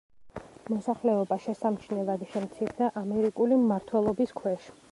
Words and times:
მოსახლეობა 0.73 1.35
შესამჩნევად 1.43 2.23
შემცირდა 2.31 2.87
ამერიკული 3.03 3.61
მმართველობის 3.67 4.35
ქვეშ. 4.41 4.71